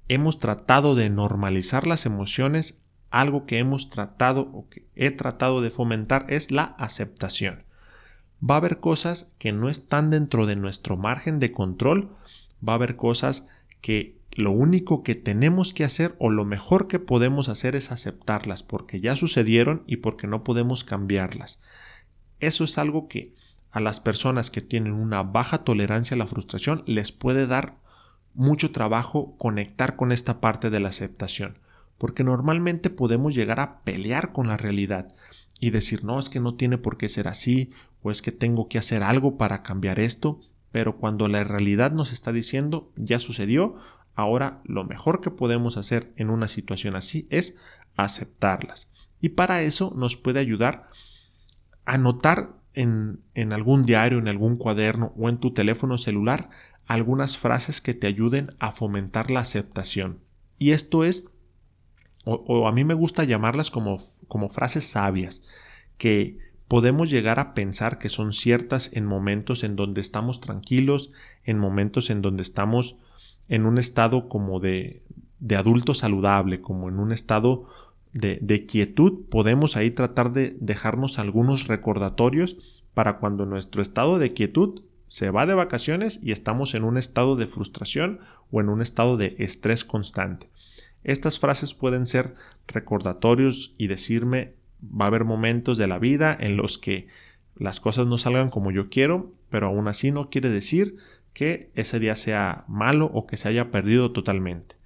hemos 0.09 0.39
tratado 0.41 0.93
de 0.95 1.09
normalizar 1.09 1.87
las 1.87 2.05
emociones, 2.05 2.83
algo 3.11 3.45
que 3.45 3.59
hemos 3.59 3.89
tratado 3.89 4.49
o 4.51 4.67
que 4.67 4.87
he 4.95 5.11
tratado 5.11 5.61
de 5.61 5.69
fomentar 5.69 6.25
es 6.27 6.51
la 6.51 6.63
aceptación. 6.63 7.63
Va 8.43 8.55
a 8.55 8.57
haber 8.57 8.81
cosas 8.81 9.33
que 9.37 9.53
no 9.53 9.69
están 9.69 10.09
dentro 10.09 10.45
de 10.47 10.57
nuestro 10.57 10.97
margen 10.97 11.39
de 11.39 11.53
control, 11.53 12.09
va 12.67 12.73
a 12.73 12.75
haber 12.75 12.97
cosas 12.97 13.47
que 13.81 14.19
lo 14.31 14.51
único 14.51 15.03
que 15.03 15.15
tenemos 15.15 15.73
que 15.73 15.83
hacer 15.83 16.15
o 16.19 16.29
lo 16.29 16.45
mejor 16.45 16.87
que 16.87 16.99
podemos 16.99 17.49
hacer 17.49 17.75
es 17.75 17.91
aceptarlas 17.91 18.63
porque 18.63 19.01
ya 19.01 19.15
sucedieron 19.15 19.83
y 19.87 19.97
porque 19.97 20.27
no 20.27 20.43
podemos 20.43 20.83
cambiarlas. 20.83 21.61
Eso 22.39 22.63
es 22.63 22.77
algo 22.77 23.07
que 23.07 23.35
a 23.71 23.79
las 23.79 23.99
personas 23.99 24.49
que 24.49 24.61
tienen 24.61 24.93
una 24.93 25.23
baja 25.23 25.59
tolerancia 25.59 26.15
a 26.15 26.17
la 26.17 26.27
frustración 26.27 26.83
les 26.85 27.11
puede 27.11 27.47
dar 27.47 27.77
mucho 28.33 28.71
trabajo 28.71 29.35
conectar 29.37 29.95
con 29.95 30.11
esta 30.11 30.39
parte 30.39 30.69
de 30.69 30.79
la 30.79 30.89
aceptación, 30.89 31.57
porque 31.97 32.23
normalmente 32.23 32.89
podemos 32.89 33.35
llegar 33.35 33.59
a 33.59 33.81
pelear 33.81 34.31
con 34.31 34.47
la 34.47 34.57
realidad 34.57 35.13
y 35.59 35.71
decir 35.71 36.03
no 36.03 36.19
es 36.19 36.29
que 36.29 36.39
no 36.39 36.55
tiene 36.55 36.77
por 36.77 36.97
qué 36.97 37.09
ser 37.09 37.27
así 37.27 37.71
o 38.01 38.11
es 38.11 38.21
que 38.21 38.31
tengo 38.31 38.69
que 38.69 38.77
hacer 38.77 39.03
algo 39.03 39.37
para 39.37 39.61
cambiar 39.61 39.99
esto 39.99 40.39
pero 40.71 40.97
cuando 40.97 41.27
la 41.27 41.43
realidad 41.43 41.91
nos 41.91 42.11
está 42.11 42.31
diciendo 42.31 42.91
ya 42.95 43.19
sucedió, 43.19 43.75
ahora 44.15 44.61
lo 44.65 44.83
mejor 44.83 45.21
que 45.21 45.31
podemos 45.31 45.77
hacer 45.77 46.13
en 46.15 46.29
una 46.29 46.47
situación 46.47 46.95
así 46.95 47.27
es 47.29 47.57
aceptarlas. 47.95 48.91
Y 49.21 49.29
para 49.29 49.61
eso 49.61 49.93
nos 49.95 50.15
puede 50.15 50.39
ayudar 50.39 50.89
a 51.85 51.93
anotar 51.93 52.53
en, 52.73 53.21
en 53.33 53.51
algún 53.51 53.85
diario, 53.85 54.19
en 54.19 54.27
algún 54.27 54.57
cuaderno 54.57 55.13
o 55.17 55.29
en 55.29 55.39
tu 55.39 55.53
teléfono 55.53 55.97
celular 55.97 56.49
algunas 56.85 57.37
frases 57.37 57.81
que 57.81 57.93
te 57.93 58.07
ayuden 58.07 58.55
a 58.59 58.71
fomentar 58.71 59.29
la 59.29 59.41
aceptación. 59.41 60.19
Y 60.57 60.71
esto 60.71 61.03
es, 61.03 61.29
o, 62.25 62.35
o 62.47 62.67
a 62.67 62.71
mí 62.71 62.83
me 62.83 62.93
gusta 62.93 63.23
llamarlas 63.23 63.69
como, 63.69 63.97
como 64.27 64.49
frases 64.49 64.85
sabias, 64.85 65.43
que 65.97 66.39
podemos 66.69 67.09
llegar 67.09 67.39
a 67.39 67.53
pensar 67.53 67.97
que 67.97 68.09
son 68.09 68.31
ciertas 68.31 68.91
en 68.93 69.05
momentos 69.05 69.63
en 69.63 69.75
donde 69.75 69.99
estamos 69.99 70.39
tranquilos, 70.39 71.11
en 71.43 71.57
momentos 71.57 72.11
en 72.11 72.21
donde 72.21 72.43
estamos 72.43 72.97
en 73.49 73.65
un 73.65 73.79
estado 73.79 74.29
como 74.29 74.59
de, 74.59 75.01
de 75.39 75.55
adulto 75.55 75.95
saludable, 75.95 76.61
como 76.61 76.87
en 76.87 76.99
un 76.99 77.11
estado 77.11 77.67
de, 78.13 78.37
de, 78.41 78.67
quietud, 78.67 79.25
podemos 79.29 79.75
ahí 79.75 79.89
tratar 79.89 80.31
de 80.31 80.55
dejarnos 80.59 81.17
algunos 81.17 81.67
recordatorios 81.67 82.57
para 82.93 83.17
cuando 83.17 83.47
nuestro 83.47 83.81
estado 83.81 84.19
de 84.19 84.31
quietud 84.31 84.83
se 85.07 85.31
va 85.31 85.47
de 85.47 85.55
vacaciones 85.55 86.21
y 86.23 86.31
estamos 86.31 86.75
en 86.75 86.83
un 86.83 86.99
estado 86.99 87.35
de 87.35 87.47
frustración 87.47 88.19
o 88.51 88.61
en 88.61 88.69
un 88.69 88.83
estado 88.83 89.17
de 89.17 89.35
estrés 89.39 89.83
constante. 89.83 90.51
Estas 91.03 91.39
frases 91.39 91.73
pueden 91.73 92.05
ser 92.05 92.35
recordatorios 92.67 93.73
y 93.79 93.87
decirme 93.87 94.58
va 94.83 95.05
a 95.05 95.07
haber 95.07 95.25
momentos 95.25 95.77
de 95.77 95.87
la 95.87 95.99
vida 95.99 96.35
en 96.39 96.57
los 96.57 96.77
que 96.77 97.07
las 97.55 97.79
cosas 97.79 98.07
no 98.07 98.17
salgan 98.17 98.49
como 98.49 98.71
yo 98.71 98.89
quiero, 98.89 99.29
pero 99.49 99.67
aún 99.67 99.87
así 99.87 100.11
no 100.11 100.29
quiere 100.29 100.49
decir 100.49 100.97
que 101.33 101.71
ese 101.75 101.99
día 101.99 102.15
sea 102.15 102.63
malo 102.67 103.05
o 103.13 103.27
que 103.27 103.37
se 103.37 103.49
haya 103.49 103.71
perdido 103.71 104.11
totalmente. 104.11 104.77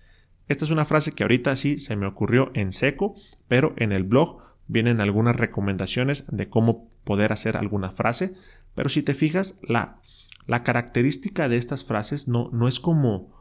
Esta 0.48 0.66
es 0.66 0.72
una 0.72 0.86
frase 0.86 1.14
que 1.14 1.24
ahorita 1.24 1.56
sí 1.56 1.78
se 1.78 1.96
me 1.96 2.06
ocurrió 2.06 2.52
en 2.54 2.74
seco, 2.74 3.16
pero 3.48 3.74
en 3.78 3.92
el 3.92 4.04
blog 4.04 4.42
vienen 4.68 5.02
algunas 5.02 5.36
recomendaciones 5.36 6.26
de 6.32 6.50
cómo 6.50 6.90
poder 7.04 7.32
hacer 7.32 7.58
alguna 7.58 7.92
frase, 7.92 8.34
pero 8.76 8.90
si 8.90 9.04
te 9.04 9.14
fijas, 9.14 9.60
la, 9.62 10.00
la 10.46 10.64
característica 10.64 11.48
de 11.48 11.58
estas 11.58 11.86
frases 11.86 12.28
no, 12.28 12.50
no 12.52 12.68
es 12.68 12.80
como, 12.80 13.32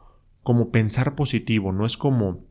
como 0.43 0.71
pensar 0.71 1.15
positivo, 1.15 1.71
no 1.71 1.85
es 1.85 1.97
como 1.97 2.45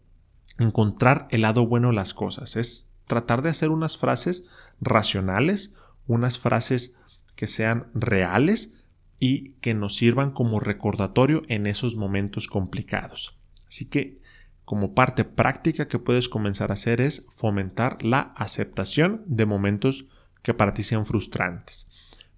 encontrar 0.58 1.28
el 1.30 1.42
lado 1.42 1.66
bueno 1.66 1.88
de 1.88 1.94
las 1.94 2.14
cosas, 2.14 2.56
es 2.56 2.91
tratar 3.06 3.42
de 3.42 3.50
hacer 3.50 3.70
unas 3.70 3.98
frases 3.98 4.48
racionales, 4.80 5.74
unas 6.06 6.38
frases 6.38 6.98
que 7.36 7.46
sean 7.46 7.86
reales 7.94 8.74
y 9.18 9.50
que 9.60 9.74
nos 9.74 9.96
sirvan 9.96 10.32
como 10.32 10.60
recordatorio 10.60 11.42
en 11.48 11.66
esos 11.66 11.96
momentos 11.96 12.48
complicados. 12.48 13.38
Así 13.68 13.86
que 13.86 14.20
como 14.64 14.94
parte 14.94 15.24
práctica 15.24 15.88
que 15.88 15.98
puedes 15.98 16.28
comenzar 16.28 16.70
a 16.70 16.74
hacer 16.74 17.00
es 17.00 17.26
fomentar 17.30 18.02
la 18.02 18.32
aceptación 18.36 19.22
de 19.26 19.46
momentos 19.46 20.06
que 20.42 20.54
para 20.54 20.74
ti 20.74 20.82
sean 20.82 21.06
frustrantes. 21.06 21.88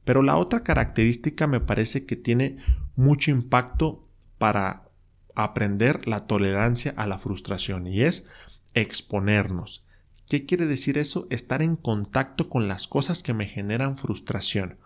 Pero 0.05 0.23
la 0.23 0.37
otra 0.37 0.63
característica 0.63 1.47
me 1.47 1.61
parece 1.61 2.07
que 2.07 2.17
tiene 2.17 2.59
mucho 2.97 3.31
impacto 3.31 4.07
para 4.39 4.91
aprender 5.35 6.07
la 6.07 6.27
tolerancia 6.27 6.95
a 6.97 7.07
la 7.07 7.19
frustración 7.19 7.87
y 7.87 8.03
es 8.03 8.29
exponernos. 8.75 9.84
¿Qué 10.29 10.47
quiere 10.47 10.67
decir 10.67 10.99
eso? 10.99 11.27
Estar 11.31 11.63
en 11.63 11.77
contacto 11.77 12.49
con 12.49 12.69
las 12.69 12.89
cosas 12.89 13.23
que 13.23 13.35
me 13.35 13.47
generan 13.47 13.97
frustración. 13.97 14.79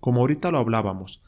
Como 0.00 0.20
ahorita 0.20 0.50
lo 0.50 0.58
hablábamos, 0.58 1.22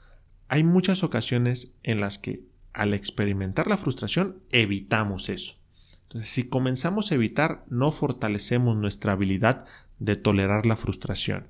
hay 0.49 0.65
muchas 0.65 1.05
ocasiones 1.05 1.75
en 1.83 2.01
las 2.01 2.19
que 2.19 2.43
al 2.73 2.95
experimentar 2.95 3.69
la 3.69 3.77
frustración 3.77 4.39
evitamos 4.51 5.29
eso. 5.29 5.57
Entonces, 6.05 6.31
si 6.31 6.49
comenzamos 6.49 7.11
a 7.11 7.15
evitar, 7.15 7.65
no 7.69 7.91
fortalecemos 7.91 8.77
nuestra 8.77 9.13
habilidad 9.13 9.67
de 9.99 10.17
tolerar 10.17 10.67
la 10.67 10.77
frustración. 10.77 11.49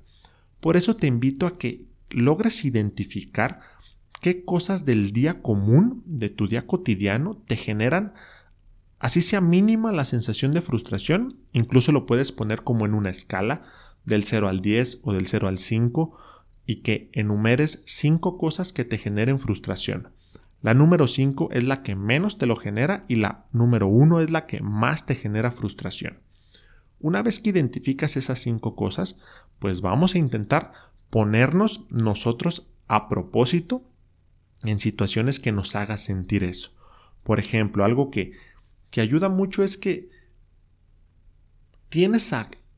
Por 0.59 0.77
eso 0.77 0.95
te 0.95 1.07
invito 1.07 1.47
a 1.47 1.57
que 1.57 1.85
logres 2.09 2.63
identificar 2.63 3.59
qué 4.21 4.45
cosas 4.45 4.85
del 4.85 5.11
día 5.11 5.41
común, 5.41 6.03
de 6.05 6.29
tu 6.29 6.47
día 6.47 6.65
cotidiano, 6.65 7.41
te 7.47 7.57
generan 7.57 8.13
Así 9.03 9.21
sea 9.21 9.41
mínima 9.41 9.91
la 9.91 10.05
sensación 10.05 10.53
de 10.53 10.61
frustración, 10.61 11.37
incluso 11.51 11.91
lo 11.91 12.05
puedes 12.05 12.31
poner 12.31 12.63
como 12.63 12.85
en 12.85 12.93
una 12.93 13.09
escala 13.09 13.63
del 14.05 14.23
0 14.23 14.47
al 14.47 14.61
10 14.61 15.01
o 15.03 15.11
del 15.11 15.27
0 15.27 15.49
al 15.49 15.57
5 15.57 16.17
y 16.65 16.77
que 16.83 17.09
enumeres 17.11 17.83
5 17.85 18.37
cosas 18.37 18.71
que 18.71 18.85
te 18.85 18.97
generen 18.97 19.39
frustración. 19.39 20.13
La 20.61 20.73
número 20.73 21.09
5 21.09 21.49
es 21.51 21.65
la 21.65 21.83
que 21.83 21.97
menos 21.97 22.37
te 22.37 22.45
lo 22.45 22.55
genera 22.55 23.03
y 23.09 23.17
la 23.17 23.43
número 23.51 23.87
1 23.87 24.21
es 24.21 24.31
la 24.31 24.45
que 24.45 24.61
más 24.61 25.05
te 25.05 25.15
genera 25.15 25.51
frustración. 25.51 26.19
Una 27.01 27.21
vez 27.21 27.41
que 27.41 27.49
identificas 27.49 28.15
esas 28.15 28.39
5 28.39 28.73
cosas, 28.77 29.19
pues 29.59 29.81
vamos 29.81 30.15
a 30.15 30.19
intentar 30.19 30.71
ponernos 31.09 31.87
nosotros 31.89 32.69
a 32.87 33.09
propósito 33.09 33.83
en 34.63 34.79
situaciones 34.79 35.41
que 35.41 35.51
nos 35.51 35.75
haga 35.75 35.97
sentir 35.97 36.45
eso. 36.45 36.71
Por 37.25 37.39
ejemplo, 37.39 37.83
algo 37.83 38.09
que 38.09 38.31
que 38.93 39.01
ayuda 39.01 39.27
mucho 39.27 39.63
es 39.63 39.75
que 39.75 40.11
tienes, 41.89 42.31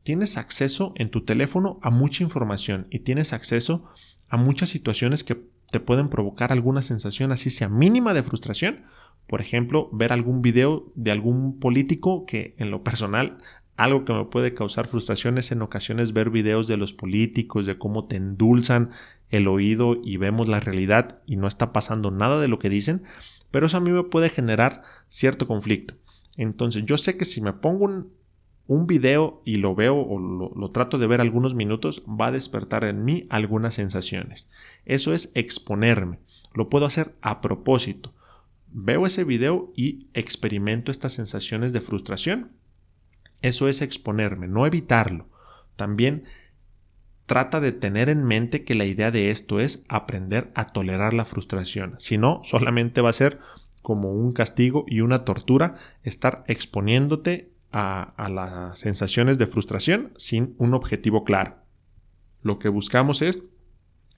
tienes 0.04 0.38
acceso 0.38 0.94
en 0.96 1.12
tu 1.12 1.26
teléfono 1.26 1.78
a 1.82 1.90
mucha 1.90 2.24
información 2.24 2.88
y 2.90 3.00
tienes 3.00 3.34
acceso 3.34 3.84
a 4.30 4.38
muchas 4.38 4.70
situaciones 4.70 5.26
que 5.26 5.46
te 5.72 5.82
pueden 5.82 6.08
provocar 6.08 6.54
alguna 6.54 6.84
sensación 6.84 7.34
así 7.34 7.50
sea 7.50 7.68
mínima 7.68 8.14
de 8.14 8.24
frustración. 8.24 8.86
Por 9.28 9.42
ejemplo, 9.42 9.90
ver 9.92 10.14
algún 10.14 10.42
video 10.42 10.90
de 10.96 11.12
algún 11.12 11.60
político 11.60 12.26
que 12.26 12.56
en 12.60 12.72
lo 12.72 12.82
personal 12.82 13.40
algo 13.76 14.06
que 14.06 14.14
me 14.14 14.24
puede 14.24 14.54
causar 14.54 14.88
frustración 14.88 15.38
es 15.38 15.52
en 15.52 15.64
ocasiones 15.64 16.14
ver 16.14 16.30
videos 16.30 16.68
de 16.68 16.78
los 16.78 16.94
políticos, 16.94 17.66
de 17.66 17.78
cómo 17.78 18.08
te 18.08 18.16
endulzan 18.16 18.92
el 19.32 19.50
oído 19.50 20.00
y 20.02 20.16
vemos 20.16 20.48
la 20.48 20.62
realidad 20.62 21.22
y 21.26 21.36
no 21.36 21.46
está 21.46 21.74
pasando 21.74 22.10
nada 22.10 22.40
de 22.40 22.48
lo 22.48 22.58
que 22.58 22.70
dicen, 22.70 23.04
pero 23.52 23.66
eso 23.66 23.76
a 23.76 23.82
mí 23.82 23.92
me 23.92 24.04
puede 24.04 24.30
generar 24.30 24.82
cierto 25.10 25.46
conflicto. 25.46 25.96
Entonces 26.38 26.84
yo 26.86 26.98
sé 26.98 27.18
que 27.18 27.26
si 27.26 27.42
me 27.42 27.54
pongo 27.54 27.86
un, 27.86 28.88
video 28.88 29.42
y 29.46 29.58
lo 29.58 29.76
veo 29.76 29.96
o 29.96 30.20
lo, 30.20 30.52
lo, 30.56 30.72
trato 30.72 30.98
de 30.98 31.08
ver 31.08 31.22
algunos 31.22 31.56
minutos, 31.56 32.04
va 32.08 32.28
a 32.28 32.32
despertar 32.32 32.84
en 32.84 33.06
mí 33.06 33.28
algunas 33.30 33.76
sensaciones. 33.76 34.50
Eso 34.86 35.14
es 35.14 35.32
exponerme. 35.36 36.20
Lo 36.54 36.70
puedo 36.70 36.86
hacer 36.86 37.16
a 37.22 37.42
propósito. 37.42 38.14
Veo 38.72 39.06
ese 39.06 39.24
video 39.24 39.72
y 39.76 40.08
experimento 40.14 40.92
estas 40.92 41.14
sensaciones 41.14 41.74
de 41.74 41.82
frustración. 41.82 42.52
Eso 43.42 43.68
es 43.68 43.82
exponerme, 43.82 44.48
no 44.48 44.66
evitarlo. 44.66 45.30
También 45.76 46.24
trata 47.26 47.60
de 47.60 47.72
tener 47.72 48.10
en 48.10 48.24
mente 48.24 48.64
que 48.64 48.76
la 48.76 48.86
idea 48.86 49.12
de 49.12 49.32
esto 49.32 49.60
es 49.60 49.86
aprender 49.90 50.52
a 50.56 50.72
tolerar 50.72 51.14
la 51.14 51.26
frustración. 51.26 51.96
Si 52.00 52.18
no, 52.18 52.42
solamente 52.44 53.02
va 53.02 53.10
a 53.10 53.14
ser 53.14 53.40
como 53.86 54.12
un 54.12 54.34
castigo 54.34 54.84
y 54.88 55.02
una 55.02 55.26
tortura 55.26 55.76
estar 56.02 56.44
exponiéndote 56.48 57.52
a, 57.72 58.30
las 58.32 58.80
sensaciones 58.80 59.38
de 59.38 59.46
frustración 59.46 60.12
sin 60.18 60.56
un 60.58 60.74
objetivo 60.74 61.24
claro. 61.24 61.58
Lo 62.42 62.58
que 62.58 62.68
buscamos 62.68 63.22
es 63.22 63.44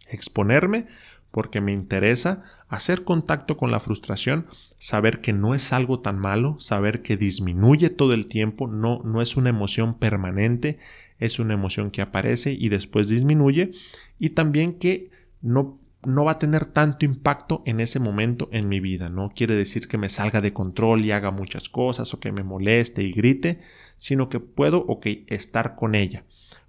exponerme 0.09 0.87
porque 1.31 1.59
me 1.59 1.73
interesa 1.73 2.43
hacer 2.69 3.03
contacto 3.03 3.57
con 3.57 3.69
la 3.69 3.81
frustración, 3.81 4.47
saber 4.77 5.19
que 5.19 5.33
no 5.33 5.53
es 5.53 5.73
algo 5.73 5.99
tan 5.99 6.17
malo, 6.17 6.57
saber 6.61 7.01
que 7.01 7.17
disminuye 7.17 7.89
todo 7.89 8.13
el 8.13 8.27
tiempo, 8.27 8.67
no, 8.67 9.01
no 9.03 9.21
es 9.21 9.35
una 9.35 9.49
emoción 9.49 9.99
permanente, 9.99 10.79
es 11.19 11.39
una 11.39 11.55
emoción 11.55 11.91
que 11.91 12.01
aparece 12.01 12.53
y 12.53 12.69
después 12.69 13.09
disminuye, 13.09 13.71
y 14.17 14.29
también 14.29 14.79
que 14.79 15.11
no, 15.41 15.77
no 16.05 16.25
va 16.25 16.33
a 16.33 16.39
tener 16.39 16.65
tanto 16.65 17.05
impacto 17.05 17.63
en 17.65 17.79
ese 17.79 17.99
momento 17.99 18.49
en 18.51 18.69
mi 18.69 18.79
vida. 18.79 19.09
No 19.09 19.31
quiere 19.35 19.55
decir 19.55 19.87
que 19.87 19.97
me 19.97 20.09
salga 20.09 20.41
de 20.41 20.53
control 20.53 21.03
y 21.03 21.11
haga 21.11 21.31
muchas 21.31 21.69
cosas 21.69 22.13
o 22.13 22.19
que 22.19 22.31
me 22.31 22.43
moleste 22.43 23.03
y 23.03 23.11
grite, 23.11 23.61
sino 23.97 24.29
que 24.29 24.39
puedo, 24.39 24.85
ok, 24.85 25.07
estar 25.27 25.75
con 25.75 25.95
ella. 25.95 26.23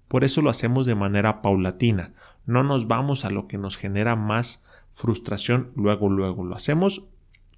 Por 0.08 0.25
eso 0.25 0.40
lo 0.40 0.50
hacemos 0.50 0.87
de 0.87 0.94
manera 0.94 1.42
paulatina. 1.42 2.14
No 2.47 2.62
nos 2.62 2.88
vamos 2.88 3.25
a 3.25 3.30
lo 3.30 3.47
que 3.47 3.58
nos 3.58 3.76
genera 3.76 4.16
más 4.16 4.64
frustración 4.90 5.70
luego, 5.76 6.08
luego. 6.08 6.44
Lo 6.44 6.56
hacemos 6.56 7.06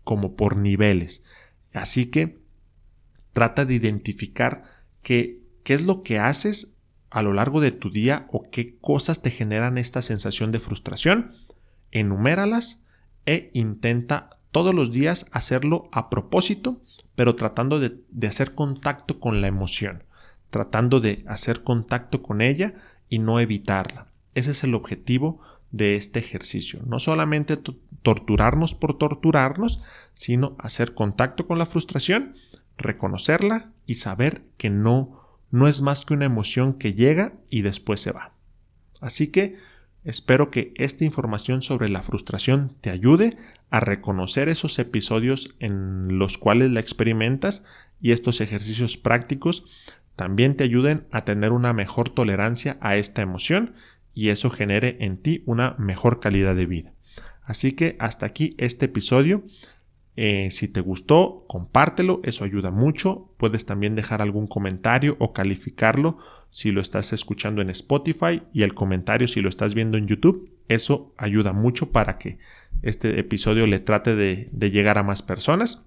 como 0.03 0.35
por 0.35 0.57
niveles. 0.57 1.25
Así 1.73 2.07
que 2.07 2.41
trata 3.33 3.65
de 3.65 3.75
identificar 3.75 4.65
qué, 5.03 5.41
qué 5.63 5.75
es 5.75 5.83
lo 5.83 6.03
que 6.03 6.19
haces 6.19 6.77
a 7.11 7.23
lo 7.23 7.33
largo 7.33 7.61
de 7.61 7.71
tu 7.71 7.91
día 7.91 8.29
o 8.33 8.51
qué 8.51 8.77
cosas 8.79 9.23
te 9.23 9.31
generan 9.31 9.79
esta 9.79 10.03
sensación 10.03 10.51
de 10.51 10.59
frustración. 10.59 11.35
Enuméralas 11.93 12.85
e 13.27 13.51
intenta 13.55 14.39
todos 14.51 14.75
los 14.75 14.91
días 14.91 15.27
hacerlo 15.33 15.89
a 15.93 16.11
propósito, 16.11 16.81
pero 17.15 17.37
tratando 17.37 17.79
de, 17.79 18.01
hacer 18.27 18.55
contacto 18.55 19.21
con 19.21 19.41
la 19.41 19.47
emoción 19.47 20.05
tratando 20.51 21.01
de 21.01 21.25
hacer 21.27 21.63
contacto 21.63 22.23
con 22.23 22.41
ella 22.41 22.75
y 23.09 23.19
no 23.19 23.41
evitarla. 23.41 24.09
Ese 24.35 24.51
es 24.51 24.63
el 24.65 24.75
objetivo 24.75 25.41
de 25.71 25.97
este 25.97 26.19
ejercicio. 26.19 26.81
No 26.85 26.99
solamente 26.99 27.57
torturarnos 28.03 28.75
por 28.75 28.99
torturarnos, 28.99 29.83
sino 30.13 30.57
hacer 30.59 30.95
contacto 30.95 31.47
con 31.47 31.59
la 31.59 31.67
frustración, 31.67 32.35
reconocerla 32.77 33.71
y 33.87 33.95
saber 33.95 34.43
que 34.57 34.71
no, 34.71 35.21
no 35.51 35.69
es 35.69 35.83
más 35.83 36.05
que 36.05 36.15
una 36.15 36.25
emoción 36.25 36.75
que 36.75 36.95
llega 36.95 37.35
y 37.49 37.63
después 37.63 38.01
se 38.01 38.13
va. 38.13 38.33
Así 39.01 39.29
que 39.29 39.57
espero 40.05 40.51
que 40.51 40.73
esta 40.77 41.05
información 41.05 41.63
sobre 41.63 41.89
la 41.89 42.03
frustración 42.03 42.75
te 42.81 42.91
ayude 42.91 43.37
a 43.71 43.81
reconocer 43.81 44.49
esos 44.49 44.79
episodios 44.79 45.55
en 45.59 46.19
los 46.19 46.39
cuales 46.39 46.71
la 46.71 46.81
experimentas 46.81 47.65
y 48.01 48.13
estos 48.13 48.41
ejercicios 48.41 48.97
prácticos 48.97 49.65
también 50.17 50.57
te 50.57 50.65
ayuden 50.65 51.07
a 51.13 51.25
tener 51.25 51.53
una 51.53 51.73
mejor 51.73 52.09
tolerancia 52.09 52.79
a 52.81 52.97
esta 52.97 53.23
emoción 53.23 53.75
y 54.15 54.29
eso 54.29 54.51
genere 54.51 54.97
en 55.01 55.17
ti 55.17 55.43
una 55.47 55.75
mejor 55.79 56.21
calidad 56.21 56.55
de 56.55 56.67
vida. 56.67 56.93
Así 57.43 57.73
que 57.73 57.97
hasta 57.99 58.27
aquí 58.27 58.55
este 58.59 58.87
episodio. 58.87 59.45
Eh, 60.17 60.49
si 60.51 60.69
te 60.69 60.81
gustó, 60.81 61.45
compártelo, 61.47 62.21
eso 62.25 62.45
ayuda 62.45 62.71
mucho. 62.71 63.31
Puedes 63.37 63.65
también 63.67 63.95
dejar 63.95 64.23
algún 64.23 64.47
comentario 64.47 65.17
o 65.19 65.33
calificarlo 65.33 66.19
si 66.51 66.73
lo 66.73 66.81
estás 66.81 67.13
escuchando 67.13 67.63
en 67.63 67.71
Spotify 67.71 68.43
y 68.53 68.63
el 68.63 68.75
comentario 68.75 69.29
si 69.29 69.41
lo 69.41 69.49
estás 69.49 69.75
viendo 69.75 69.97
en 69.97 70.07
YouTube. 70.07 70.51
Eso 70.69 71.15
ayuda 71.17 71.53
mucho 71.53 71.91
para 71.91 72.19
que 72.19 72.39
este 72.83 73.19
episodio 73.19 73.67
le 73.67 73.81
trate 73.81 74.15
de, 74.17 74.49
de 74.53 74.71
llegar 74.71 74.99
a 74.99 75.03
más 75.03 75.23
personas. 75.23 75.87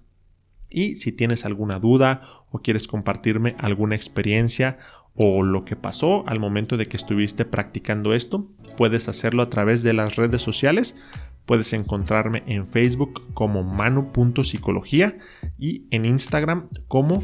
Y 0.70 0.96
si 0.96 1.12
tienes 1.12 1.44
alguna 1.44 1.78
duda 1.78 2.22
o 2.50 2.60
quieres 2.60 2.88
compartirme 2.88 3.54
alguna 3.58 3.94
experiencia 3.94 4.78
o 5.14 5.44
lo 5.44 5.64
que 5.64 5.76
pasó 5.76 6.24
al 6.26 6.40
momento 6.40 6.76
de 6.76 6.86
que 6.86 6.96
estuviste 6.96 7.44
practicando 7.44 8.14
esto, 8.14 8.50
puedes 8.76 9.08
hacerlo 9.08 9.42
a 9.42 9.50
través 9.50 9.84
de 9.84 9.92
las 9.92 10.16
redes 10.16 10.42
sociales. 10.42 11.00
Puedes 11.46 11.72
encontrarme 11.72 12.42
en 12.46 12.66
Facebook 12.66 13.32
como 13.34 13.62
manu.psicología 13.62 15.18
y 15.58 15.86
en 15.90 16.04
Instagram 16.04 16.68
como 16.88 17.22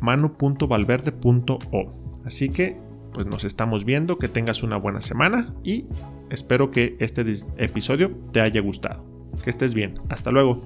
manu.valverde.o. 0.00 2.22
Así 2.24 2.48
que 2.48 2.78
pues 3.12 3.26
nos 3.26 3.44
estamos 3.44 3.84
viendo, 3.84 4.18
que 4.18 4.28
tengas 4.28 4.62
una 4.62 4.76
buena 4.76 5.00
semana 5.00 5.54
y 5.62 5.86
espero 6.30 6.70
que 6.70 6.96
este 6.98 7.24
episodio 7.56 8.10
te 8.32 8.40
haya 8.40 8.60
gustado. 8.60 9.04
Que 9.42 9.50
estés 9.50 9.74
bien, 9.74 9.94
hasta 10.08 10.30
luego. 10.30 10.62